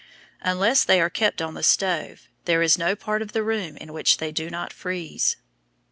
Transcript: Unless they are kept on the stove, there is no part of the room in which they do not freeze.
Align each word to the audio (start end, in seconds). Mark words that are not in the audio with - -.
Unless 0.41 0.83
they 0.85 0.99
are 0.99 1.11
kept 1.11 1.43
on 1.43 1.53
the 1.53 1.61
stove, 1.61 2.27
there 2.45 2.63
is 2.63 2.75
no 2.75 2.95
part 2.95 3.21
of 3.21 3.33
the 3.33 3.43
room 3.43 3.77
in 3.77 3.93
which 3.93 4.17
they 4.17 4.31
do 4.31 4.49
not 4.49 4.73
freeze. 4.73 5.37